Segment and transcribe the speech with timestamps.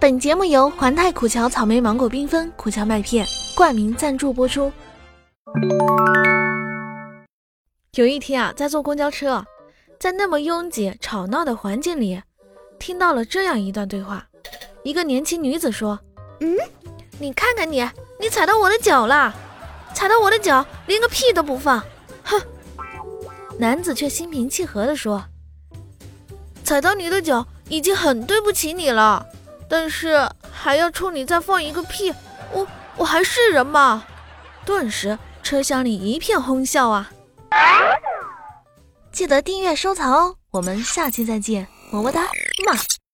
[0.00, 4.72] 本节目由环太苦荞草莓芒果缤纷苦荞麦片冠名赞助播出。
[7.96, 9.44] 有一天啊，在坐公交车，
[9.98, 12.18] 在那么拥挤吵闹的环境里，
[12.78, 14.26] 听到了这样一段对话：
[14.84, 16.00] 一个年轻女子说
[16.40, 16.56] ：“嗯，
[17.18, 17.86] 你看看你，
[18.18, 19.34] 你踩到我的脚了，
[19.92, 21.78] 踩到我的脚，连个屁都不放。”
[22.24, 22.40] 哼。
[23.58, 25.22] 男子却心平气和地说
[26.64, 29.26] ：“踩到你的脚已经很对不起你了，
[29.70, 32.12] 但是还要冲你再放一个屁，
[32.52, 34.04] 我我还是人吗？”
[34.66, 37.10] 顿时车厢里一片哄笑啊！
[39.10, 42.22] 记得订阅收藏哦，我们下期再见，么么哒，
[42.66, 42.99] 么。